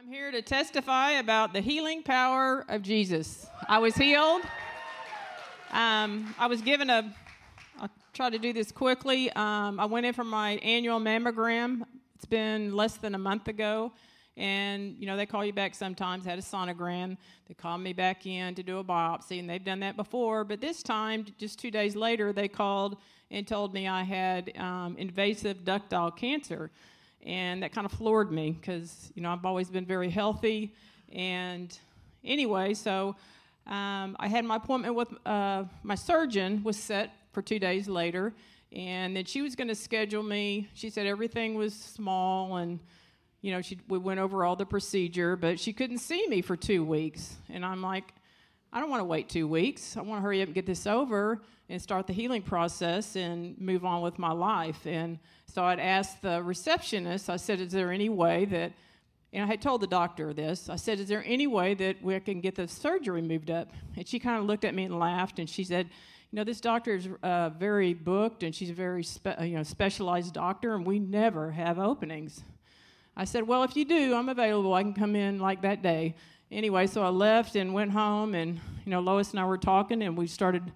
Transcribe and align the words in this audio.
I'm 0.00 0.08
here 0.10 0.30
to 0.30 0.40
testify 0.40 1.12
about 1.12 1.52
the 1.52 1.60
healing 1.60 2.02
power 2.02 2.64
of 2.70 2.80
Jesus. 2.80 3.46
I 3.68 3.78
was 3.80 3.94
healed. 3.94 4.40
Um, 5.72 6.34
I 6.38 6.46
was 6.46 6.62
given 6.62 6.88
a, 6.88 7.14
I'll 7.78 7.90
try 8.14 8.30
to 8.30 8.38
do 8.38 8.54
this 8.54 8.72
quickly. 8.72 9.30
Um, 9.32 9.78
I 9.78 9.84
went 9.84 10.06
in 10.06 10.14
for 10.14 10.24
my 10.24 10.52
annual 10.62 11.00
mammogram. 11.00 11.82
It's 12.14 12.24
been 12.24 12.74
less 12.74 12.96
than 12.96 13.14
a 13.14 13.18
month 13.18 13.48
ago. 13.48 13.92
And, 14.38 14.96
you 14.98 15.06
know, 15.06 15.18
they 15.18 15.26
call 15.26 15.44
you 15.44 15.52
back 15.52 15.74
sometimes, 15.74 16.24
had 16.24 16.38
a 16.38 16.42
sonogram. 16.42 17.18
They 17.46 17.52
called 17.52 17.82
me 17.82 17.92
back 17.92 18.24
in 18.24 18.54
to 18.54 18.62
do 18.62 18.78
a 18.78 18.84
biopsy, 18.84 19.38
and 19.38 19.50
they've 19.50 19.62
done 19.62 19.80
that 19.80 19.96
before. 19.96 20.44
But 20.44 20.62
this 20.62 20.82
time, 20.82 21.26
just 21.36 21.58
two 21.58 21.70
days 21.70 21.94
later, 21.94 22.32
they 22.32 22.48
called 22.48 22.96
and 23.30 23.46
told 23.46 23.74
me 23.74 23.86
I 23.86 24.04
had 24.04 24.56
um, 24.56 24.96
invasive 24.96 25.58
ductal 25.58 26.16
cancer 26.16 26.70
and 27.24 27.62
that 27.62 27.72
kind 27.72 27.84
of 27.84 27.92
floored 27.92 28.30
me 28.30 28.52
because 28.52 29.12
you 29.14 29.22
know 29.22 29.30
I've 29.30 29.44
always 29.44 29.70
been 29.70 29.86
very 29.86 30.10
healthy. 30.10 30.74
And 31.12 31.76
anyway, 32.24 32.74
so 32.74 33.16
um, 33.66 34.16
I 34.18 34.28
had 34.28 34.44
my 34.44 34.56
appointment 34.56 34.94
with 34.94 35.08
uh, 35.26 35.64
my 35.82 35.94
surgeon 35.94 36.62
was 36.62 36.76
set 36.76 37.12
for 37.32 37.42
two 37.42 37.58
days 37.58 37.88
later, 37.88 38.32
and 38.72 39.16
then 39.16 39.24
she 39.24 39.42
was 39.42 39.54
going 39.54 39.68
to 39.68 39.74
schedule 39.74 40.22
me. 40.22 40.68
She 40.74 40.90
said 40.90 41.06
everything 41.06 41.54
was 41.54 41.74
small 41.74 42.56
and. 42.56 42.80
You 43.42 43.52
know, 43.52 43.62
she, 43.62 43.78
we 43.88 43.96
went 43.96 44.20
over 44.20 44.44
all 44.44 44.54
the 44.54 44.66
procedure, 44.66 45.34
but 45.34 45.58
she 45.58 45.72
couldn't 45.72 46.00
see 46.00 46.26
me 46.28 46.42
for 46.42 46.56
two 46.56 46.84
weeks. 46.84 47.36
And 47.48 47.64
I'm 47.64 47.80
like, 47.80 48.12
I 48.72 48.78
don't 48.78 48.88
want 48.88 49.00
to 49.00 49.04
wait 49.04 49.28
two 49.28 49.48
weeks. 49.48 49.96
I 49.96 50.00
want 50.02 50.20
to 50.20 50.22
hurry 50.22 50.42
up 50.42 50.46
and 50.46 50.54
get 50.54 50.64
this 50.64 50.86
over 50.86 51.40
and 51.68 51.82
start 51.82 52.06
the 52.06 52.12
healing 52.12 52.42
process 52.42 53.16
and 53.16 53.60
move 53.60 53.84
on 53.84 54.00
with 54.00 54.18
my 54.18 54.30
life. 54.30 54.86
And 54.86 55.18
so 55.46 55.64
I'd 55.64 55.80
asked 55.80 56.22
the 56.22 56.40
receptionist, 56.42 57.28
I 57.28 57.36
said, 57.36 57.60
Is 57.60 57.72
there 57.72 57.90
any 57.90 58.08
way 58.08 58.44
that, 58.46 58.72
and 59.32 59.44
I 59.44 59.46
had 59.46 59.60
told 59.60 59.80
the 59.80 59.88
doctor 59.88 60.32
this, 60.32 60.68
I 60.68 60.76
said, 60.76 61.00
Is 61.00 61.08
there 61.08 61.24
any 61.26 61.48
way 61.48 61.74
that 61.74 62.00
we 62.00 62.18
can 62.20 62.40
get 62.40 62.54
the 62.54 62.68
surgery 62.68 63.22
moved 63.22 63.50
up? 63.50 63.72
And 63.96 64.06
she 64.06 64.20
kind 64.20 64.38
of 64.38 64.44
looked 64.44 64.64
at 64.64 64.74
me 64.74 64.84
and 64.84 64.98
laughed 64.98 65.40
and 65.40 65.50
she 65.50 65.64
said, 65.64 65.88
you 66.30 66.36
know, 66.36 66.44
this 66.44 66.60
doctor 66.60 66.94
is 66.94 67.08
uh, 67.24 67.50
very 67.50 67.92
booked 67.92 68.44
and 68.44 68.54
she's 68.54 68.70
a 68.70 68.74
very 68.74 69.02
spe- 69.02 69.40
you 69.40 69.56
know, 69.56 69.64
specialized 69.64 70.32
doctor, 70.32 70.76
and 70.76 70.86
we 70.86 71.00
never 71.00 71.50
have 71.50 71.80
openings. 71.80 72.44
I 73.16 73.24
said, 73.24 73.48
Well, 73.48 73.64
if 73.64 73.74
you 73.74 73.84
do, 73.84 74.14
I'm 74.14 74.28
available. 74.28 74.72
I 74.72 74.82
can 74.84 74.94
come 74.94 75.16
in 75.16 75.40
like 75.40 75.62
that 75.62 75.82
day. 75.82 76.14
Anyway, 76.50 76.86
so 76.86 77.02
I 77.02 77.08
left 77.08 77.54
and 77.56 77.72
went 77.72 77.92
home, 77.92 78.34
and, 78.34 78.60
you 78.84 78.90
know, 78.90 79.00
Lois 79.00 79.30
and 79.30 79.40
I 79.40 79.44
were 79.44 79.58
talking, 79.58 80.02
and 80.02 80.16
we 80.16 80.26
started 80.26 80.72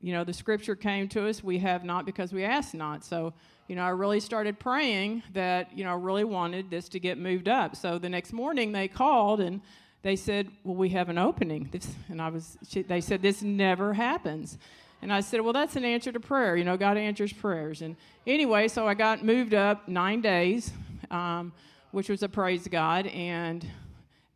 you 0.00 0.12
know, 0.12 0.24
the 0.24 0.32
scripture 0.32 0.74
came 0.74 1.08
to 1.08 1.28
us, 1.28 1.44
we 1.44 1.58
have 1.58 1.84
not 1.84 2.06
because 2.06 2.32
we 2.32 2.44
ask 2.44 2.74
not. 2.74 3.04
So, 3.04 3.32
you 3.68 3.76
know, 3.76 3.82
I 3.82 3.90
really 3.90 4.20
started 4.20 4.58
praying 4.58 5.22
that, 5.32 5.76
you 5.76 5.84
know, 5.84 5.90
I 5.90 5.96
really 5.96 6.24
wanted 6.24 6.70
this 6.70 6.88
to 6.90 7.00
get 7.00 7.18
moved 7.18 7.48
up. 7.48 7.76
So 7.76 7.98
the 7.98 8.08
next 8.08 8.32
morning 8.32 8.72
they 8.72 8.88
called 8.88 9.40
and 9.40 9.60
they 10.02 10.16
said, 10.16 10.48
well, 10.64 10.74
we 10.74 10.88
have 10.90 11.08
an 11.08 11.18
opening. 11.18 11.68
This, 11.70 11.88
and 12.08 12.20
I 12.20 12.28
was, 12.28 12.58
they 12.72 13.00
said, 13.00 13.22
this 13.22 13.42
never 13.42 13.94
happens. 13.94 14.58
And 15.00 15.12
I 15.12 15.20
said, 15.20 15.40
well, 15.40 15.52
that's 15.52 15.76
an 15.76 15.84
answer 15.84 16.12
to 16.12 16.20
prayer. 16.20 16.56
You 16.56 16.64
know, 16.64 16.76
God 16.76 16.96
answers 16.96 17.32
prayers. 17.32 17.82
And 17.82 17.96
anyway, 18.26 18.68
so 18.68 18.86
I 18.86 18.94
got 18.94 19.24
moved 19.24 19.54
up 19.54 19.88
nine 19.88 20.20
days, 20.20 20.72
um, 21.10 21.52
which 21.92 22.08
was 22.08 22.22
a 22.22 22.28
praise 22.28 22.66
God. 22.68 23.06
And 23.08 23.66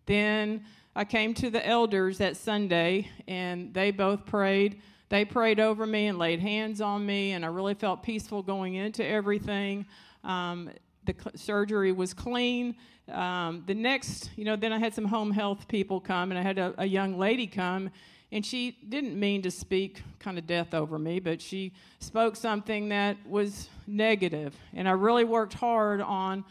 then 0.06 0.64
I 0.94 1.04
came 1.04 1.34
to 1.34 1.50
the 1.50 1.66
elders 1.66 2.18
that 2.18 2.36
Sunday, 2.36 3.10
and 3.28 3.74
they 3.74 3.90
both 3.90 4.24
prayed 4.26 4.80
they 5.08 5.24
prayed 5.24 5.60
over 5.60 5.86
me 5.86 6.08
and 6.08 6.18
laid 6.18 6.40
hands 6.40 6.80
on 6.80 7.06
me, 7.06 7.32
and 7.32 7.44
I 7.44 7.48
really 7.48 7.74
felt 7.74 8.02
peaceful 8.02 8.42
going 8.42 8.74
into 8.74 9.06
everything. 9.06 9.86
Um, 10.24 10.70
the 11.04 11.14
cl- 11.14 11.36
surgery 11.36 11.92
was 11.92 12.12
clean. 12.12 12.74
Um, 13.08 13.62
the 13.66 13.74
next, 13.74 14.30
you 14.34 14.44
know, 14.44 14.56
then 14.56 14.72
I 14.72 14.78
had 14.78 14.94
some 14.94 15.04
home 15.04 15.30
health 15.30 15.68
people 15.68 16.00
come, 16.00 16.32
and 16.32 16.38
I 16.38 16.42
had 16.42 16.58
a, 16.58 16.74
a 16.78 16.86
young 16.86 17.16
lady 17.16 17.46
come, 17.46 17.90
and 18.32 18.44
she 18.44 18.76
didn't 18.88 19.18
mean 19.18 19.42
to 19.42 19.50
speak 19.52 20.02
kind 20.18 20.38
of 20.38 20.46
death 20.48 20.74
over 20.74 20.98
me, 20.98 21.20
but 21.20 21.40
she 21.40 21.72
spoke 22.00 22.34
something 22.34 22.88
that 22.88 23.16
was 23.28 23.68
negative. 23.86 24.56
And 24.74 24.88
I 24.88 24.92
really 24.92 25.22
worked 25.22 25.54
hard 25.54 26.00
on 26.00 26.44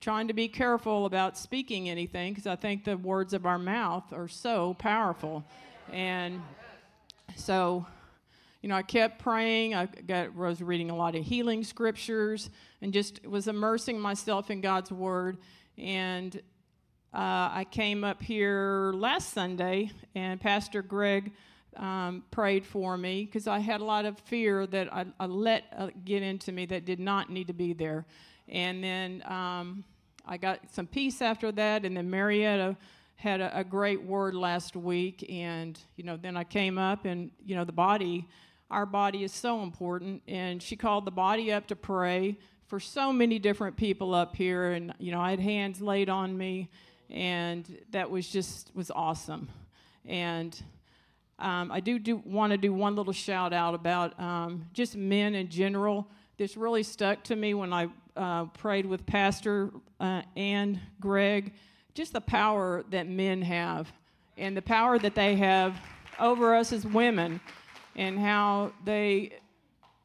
trying 0.00 0.28
to 0.28 0.34
be 0.34 0.48
careful 0.48 1.06
about 1.06 1.36
speaking 1.36 1.88
anything 1.88 2.32
because 2.32 2.46
I 2.46 2.56
think 2.56 2.84
the 2.84 2.96
words 2.96 3.34
of 3.34 3.46
our 3.46 3.58
mouth 3.58 4.12
are 4.12 4.28
so 4.28 4.74
powerful. 4.74 5.44
And 5.92 6.42
so 7.36 7.86
you 8.62 8.68
know, 8.68 8.74
I 8.74 8.82
kept 8.82 9.18
praying. 9.18 9.74
I 9.74 9.86
got, 9.86 10.34
was 10.34 10.60
reading 10.60 10.90
a 10.90 10.96
lot 10.96 11.14
of 11.14 11.24
healing 11.24 11.64
scriptures 11.64 12.50
and 12.82 12.92
just 12.92 13.24
was 13.26 13.48
immersing 13.48 13.98
myself 13.98 14.50
in 14.50 14.60
God's 14.60 14.92
Word. 14.92 15.38
And 15.78 16.36
uh, 17.14 17.48
I 17.52 17.66
came 17.70 18.04
up 18.04 18.22
here 18.22 18.92
last 18.94 19.32
Sunday, 19.32 19.90
and 20.14 20.38
Pastor 20.38 20.82
Greg 20.82 21.32
um, 21.76 22.22
prayed 22.30 22.66
for 22.66 22.98
me 22.98 23.24
because 23.24 23.46
I 23.46 23.60
had 23.60 23.80
a 23.80 23.84
lot 23.84 24.04
of 24.04 24.18
fear 24.18 24.66
that 24.66 24.92
I, 24.92 25.06
I 25.18 25.24
let 25.24 25.64
uh, 25.76 25.88
get 26.04 26.22
into 26.22 26.52
me 26.52 26.66
that 26.66 26.84
did 26.84 27.00
not 27.00 27.30
need 27.30 27.46
to 27.46 27.54
be 27.54 27.72
there. 27.72 28.04
And 28.46 28.84
then 28.84 29.22
um, 29.26 29.84
I 30.26 30.36
got 30.36 30.60
some 30.72 30.86
peace 30.86 31.22
after 31.22 31.52
that, 31.52 31.84
and 31.84 31.96
then 31.96 32.10
Marietta 32.10 32.76
had 33.16 33.40
a, 33.40 33.60
a, 33.60 33.64
great 33.64 34.02
word 34.02 34.34
last 34.34 34.76
week, 34.76 35.26
and 35.28 35.78
you 35.96 36.04
know, 36.04 36.16
then 36.16 36.36
I 36.36 36.44
came 36.44 36.78
up, 36.78 37.04
and 37.04 37.30
you 37.44 37.54
know, 37.54 37.64
the 37.64 37.72
body 37.72 38.26
our 38.70 38.86
body 38.86 39.24
is 39.24 39.32
so 39.32 39.62
important. 39.62 40.22
And 40.28 40.62
she 40.62 40.76
called 40.76 41.04
the 41.04 41.10
body 41.10 41.52
up 41.52 41.66
to 41.68 41.76
pray 41.76 42.38
for 42.66 42.78
so 42.78 43.12
many 43.12 43.38
different 43.38 43.76
people 43.76 44.14
up 44.14 44.36
here. 44.36 44.72
And, 44.72 44.94
you 44.98 45.12
know, 45.12 45.20
I 45.20 45.30
had 45.30 45.40
hands 45.40 45.80
laid 45.80 46.08
on 46.08 46.36
me, 46.36 46.70
and 47.08 47.78
that 47.90 48.08
was 48.08 48.28
just 48.28 48.70
was 48.74 48.90
awesome. 48.90 49.48
And 50.06 50.60
um, 51.38 51.72
I 51.72 51.80
do, 51.80 51.98
do 51.98 52.22
want 52.24 52.52
to 52.52 52.56
do 52.56 52.72
one 52.72 52.94
little 52.94 53.12
shout 53.12 53.52
out 53.52 53.74
about 53.74 54.18
um, 54.20 54.66
just 54.72 54.96
men 54.96 55.34
in 55.34 55.48
general. 55.48 56.08
This 56.40 56.56
really 56.56 56.82
stuck 56.84 57.22
to 57.24 57.36
me 57.36 57.52
when 57.52 57.70
I 57.70 57.88
uh, 58.16 58.46
prayed 58.46 58.86
with 58.86 59.04
Pastor 59.04 59.70
uh, 60.00 60.22
and 60.34 60.80
Greg. 60.98 61.52
Just 61.92 62.14
the 62.14 62.20
power 62.22 62.82
that 62.88 63.06
men 63.06 63.42
have, 63.42 63.92
and 64.38 64.56
the 64.56 64.62
power 64.62 64.98
that 65.00 65.14
they 65.14 65.36
have 65.36 65.78
over 66.18 66.54
us 66.54 66.72
as 66.72 66.86
women 66.86 67.42
and 67.94 68.18
how 68.18 68.72
they 68.86 69.34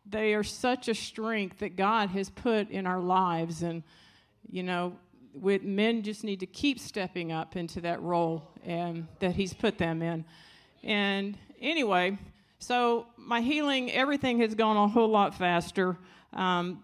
they 0.09 0.33
are 0.33 0.43
such 0.43 0.89
a 0.89 0.93
strength 0.93 1.59
that 1.59 1.77
God 1.77 2.09
has 2.09 2.29
put 2.29 2.69
in 2.69 2.85
our 2.85 2.99
lives 2.99 3.61
and 3.61 3.81
you 4.51 4.61
know 4.61 4.91
with 5.33 5.63
men 5.63 6.03
just 6.03 6.25
need 6.25 6.41
to 6.41 6.47
keep 6.47 6.81
stepping 6.81 7.31
up 7.31 7.55
into 7.55 7.79
that 7.79 8.01
role 8.01 8.51
and 8.65 9.07
that 9.19 9.35
he's 9.35 9.53
put 9.53 9.77
them 9.77 10.01
in 10.01 10.25
and 10.83 11.37
anyway 11.61 12.17
so 12.59 13.05
my 13.15 13.39
healing 13.39 13.89
everything 13.93 14.39
has 14.39 14.53
gone 14.53 14.75
a 14.75 14.87
whole 14.89 15.07
lot 15.07 15.33
faster 15.33 15.97
um, 16.35 16.83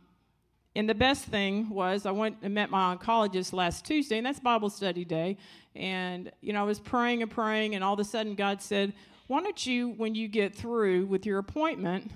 and 0.76 0.90
the 0.90 0.96
best 0.96 1.26
thing 1.26 1.70
was 1.70 2.06
I 2.06 2.12
went 2.12 2.38
and 2.42 2.54
met 2.54 2.70
my 2.70 2.96
oncologist 2.96 3.52
last 3.52 3.86
Tuesday, 3.86 4.18
and 4.18 4.26
that's 4.26 4.40
Bible 4.40 4.70
study 4.70 5.04
day. 5.04 5.38
And, 5.76 6.32
you 6.42 6.54
know, 6.54 6.62
I 6.62 6.64
was 6.64 6.80
praying 6.80 7.22
and 7.22 7.30
praying, 7.30 7.76
and 7.76 7.84
all 7.84 7.94
of 7.94 8.00
a 8.00 8.06
sudden 8.06 8.36
God 8.36 8.62
said, 8.62 8.94
why 9.28 9.42
don't 9.42 9.66
you, 9.66 9.92
when 9.92 10.14
you 10.14 10.28
get 10.28 10.54
through 10.54 11.06
with 11.06 11.26
your 11.26 11.40
appointment, 11.40 12.12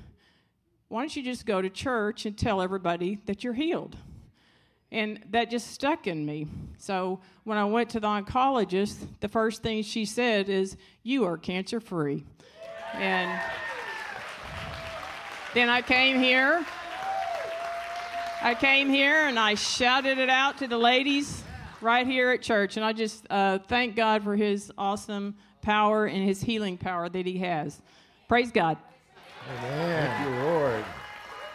why 0.90 1.02
don't 1.02 1.16
you 1.16 1.24
just 1.24 1.46
go 1.46 1.62
to 1.62 1.70
church 1.70 2.26
and 2.26 2.38
tell 2.38 2.62
everybody 2.62 3.20
that 3.26 3.44
you're 3.44 3.54
healed? 3.54 3.96
And 4.92 5.22
that 5.32 5.50
just 5.50 5.72
stuck 5.72 6.08
in 6.08 6.26
me. 6.26 6.48
So 6.78 7.22
when 7.44 7.58
I 7.58 7.66
went 7.66 7.90
to 7.92 8.00
the 8.00 8.08
oncologist, 8.08 8.98
the 9.20 9.28
first 9.28 9.64
thing 9.64 9.82
she 9.84 10.06
said 10.06 10.50
is, 10.50 10.78
You 11.04 11.26
are 11.26 11.38
cancer 11.38 11.80
free. 11.80 12.26
And 12.94 13.42
then 15.54 15.70
I 15.70 15.82
came 15.82 16.20
here. 16.20 16.66
I 18.46 18.54
came 18.54 18.90
here 18.90 19.26
and 19.26 19.40
I 19.40 19.56
shouted 19.56 20.20
it 20.20 20.30
out 20.30 20.60
to 20.60 20.68
the 20.68 20.78
ladies 20.78 21.42
right 21.82 22.06
here 22.06 22.30
at 22.30 22.44
church. 22.44 22.78
And 22.78 22.86
I 22.86 22.94
just 22.94 23.26
uh, 23.32 23.58
thank 23.58 23.96
God 23.96 24.24
for 24.24 24.36
his 24.36 24.72
awesome 24.78 25.34
power 25.64 26.06
and 26.06 26.24
his 26.24 26.42
healing 26.42 26.78
power 26.78 27.10
that 27.10 27.26
he 27.26 27.40
has. 27.40 27.82
Praise 28.28 28.52
God. 28.52 28.78
Amen. 29.50 30.12
Thank 30.12 30.30
you, 30.30 30.44
Lord. 30.44 30.86